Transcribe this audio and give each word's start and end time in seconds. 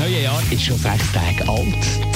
neue 0.00 0.22
Jahr 0.22 0.42
ist 0.50 0.62
schon 0.62 0.78
sechs 0.78 1.12
Tage 1.12 1.46
alt. 1.46 1.66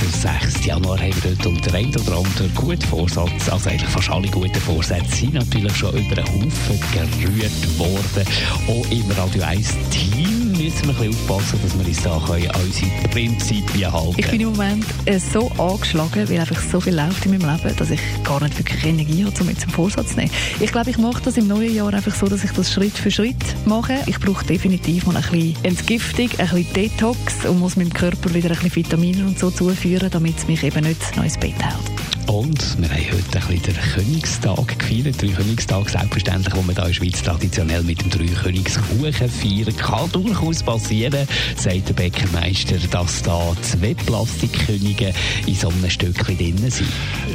Der 0.00 0.40
6. 0.40 0.64
Januar 0.64 0.98
haben 0.98 1.22
wir 1.22 1.32
dort 1.32 1.46
unter 1.46 1.74
ein 1.74 1.88
oder 1.88 2.16
andere 2.16 2.48
guten 2.54 2.80
Vorsatz, 2.82 3.48
also 3.50 3.68
eigentlich 3.68 3.90
fast 3.90 4.10
alle 4.10 4.28
guten 4.28 4.54
Vorsätze, 4.54 5.14
sind 5.14 5.34
natürlich 5.34 5.76
schon 5.76 5.94
über 5.94 6.16
einen 6.16 6.26
Haufen 6.26 6.80
gerührt 7.20 7.78
worden. 7.78 8.26
Auch 8.68 8.90
im 8.90 9.10
Radio 9.10 9.42
1 9.42 9.74
Team 9.90 10.44
müssen 10.52 10.86
wir 10.86 10.90
ein 10.90 11.10
bisschen 11.10 11.30
aufpassen, 11.30 11.58
dass 11.62 11.78
wir 11.78 11.86
uns 11.86 12.02
da 12.02 12.22
können 12.26 12.50
an 12.50 12.60
unsere 12.62 13.08
Prinzipien 13.10 13.92
halten 13.92 14.14
Ich 14.16 14.30
bin 14.30 14.40
im 14.40 14.52
Moment 14.52 14.86
äh, 15.04 15.18
so 15.18 15.50
angeschlagen, 15.58 16.28
weil 16.28 16.40
einfach 16.40 16.60
so 16.60 16.80
viel 16.80 16.94
läuft 16.94 17.26
in 17.26 17.38
meinem 17.38 17.56
Leben, 17.56 17.76
dass 17.76 17.90
ich 17.90 18.00
gar 18.22 18.42
nicht 18.42 18.56
wirklich 18.58 18.84
Energie 18.84 19.24
habe, 19.24 19.40
um 19.40 19.48
jetzt 19.48 19.62
einen 19.62 19.72
Vorsatz 19.72 20.10
zu 20.10 20.16
nehmen. 20.16 20.30
Ich 20.60 20.72
glaube, 20.72 20.90
ich 20.90 20.98
mache 20.98 21.22
das 21.22 21.36
im 21.36 21.48
neuen 21.48 21.74
Jahr 21.74 21.92
einfach 21.92 22.14
so, 22.14 22.26
dass 22.26 22.44
ich 22.44 22.52
das 22.52 22.72
Schritt 22.72 22.96
für 22.96 23.10
Schritt 23.10 23.36
mache. 23.66 23.98
Ich 24.06 24.18
brauche 24.18 24.44
definitiv 24.44 25.06
mal 25.06 25.16
ein 25.16 25.22
bisschen 25.22 25.64
Entgiftung, 25.64 26.30
ein 26.38 26.48
bisschen 26.48 26.72
Detox 26.72 27.44
und 27.44 27.60
muss 27.60 27.73
meinem 27.76 27.92
Körper 27.92 28.32
wieder 28.34 28.50
ein 28.50 28.54
bisschen 28.56 28.76
Vitamine 28.76 29.26
und 29.26 29.38
so 29.38 29.50
zuführen, 29.50 30.10
damit 30.10 30.38
es 30.38 30.46
mich 30.46 30.62
eben 30.62 30.84
nicht 30.84 31.16
noch 31.16 31.24
ins 31.24 31.38
Bett 31.38 31.54
hält. 31.62 32.04
Und 32.26 32.80
wir 32.80 32.88
haben 32.88 33.04
heute 33.12 33.38
ein 33.38 33.46
bisschen 33.48 33.62
den 33.62 33.76
Königstag 33.94 34.78
gefeiert. 34.78 35.20
Drei 35.20 35.28
Königstag 35.28 35.90
selbstverständlich, 35.90 36.54
wo 36.56 36.62
man 36.62 36.74
da 36.74 36.82
in 36.82 36.88
der 36.88 36.94
Schweiz 36.94 37.22
traditionell 37.22 37.82
mit 37.82 38.00
dem 38.00 38.10
Drei 38.10 38.26
Königskuchen 38.26 39.12
feiern. 39.12 39.76
Kann 39.76 40.10
durchaus 40.10 40.62
passieren, 40.62 41.28
sagt 41.56 41.88
der 41.88 41.94
Bäckermeister, 41.94 42.76
dass 42.90 43.22
da 43.22 43.54
zwei 43.60 43.94
Plastikkönige 43.94 45.12
in 45.46 45.54
so 45.54 45.68
einem 45.68 45.90
Stückchen 45.90 46.38
drin 46.38 46.70
sind. 46.70 46.88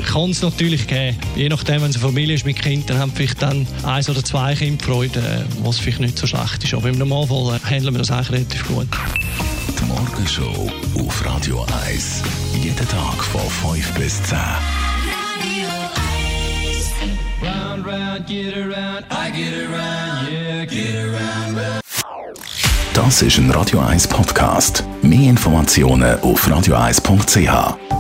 kann 0.08 0.32
es 0.32 0.42
natürlich 0.42 0.88
geben. 0.88 1.18
Je 1.36 1.50
nachdem, 1.50 1.82
wenn 1.82 1.92
es 1.92 1.98
eine 1.98 2.06
Familie 2.06 2.36
ist 2.36 2.46
mit 2.46 2.60
Kindern, 2.60 2.98
haben 2.98 3.12
vielleicht 3.14 3.42
dann 3.42 3.68
eins 3.84 4.10
oder 4.10 4.24
zwei 4.24 4.56
Kinder 4.56 4.84
Freude, 4.84 5.20
äh, 5.20 5.64
was 5.64 5.78
vielleicht 5.78 6.00
nicht 6.00 6.18
so 6.18 6.26
schlecht 6.26 6.64
ist. 6.64 6.74
Aber 6.74 6.90
im 6.90 6.98
Normalfall 6.98 7.56
äh, 7.56 7.70
handeln 7.70 7.94
wir 7.94 8.00
das 8.00 8.12
eigentlich 8.12 8.32
relativ 8.32 8.68
gut. 8.68 8.88
Die 9.80 9.86
Morgenshow 9.86 10.70
auf 11.00 11.26
Radio 11.26 11.66
1. 11.86 12.24
Jeden 12.54 12.88
Tag 12.88 13.24
von 13.24 13.42
5 13.74 13.94
bis 13.94 14.22
10. 14.24 14.38
Round, 17.42 17.86
round, 17.86 18.28
get 18.28 18.58
around, 18.58 19.06
I 19.10 19.32
get 19.32 19.54
around, 19.70 20.30
yeah, 20.32 20.66
get 20.66 20.96
around. 20.96 21.82
Das 22.94 23.22
ist 23.22 23.38
ein 23.38 23.50
Radio 23.52 23.80
1 23.80 24.08
Podcast. 24.08 24.84
Mehr 25.02 25.30
Informationen 25.30 26.20
auf 26.22 26.46
radio1.ch. 26.48 27.99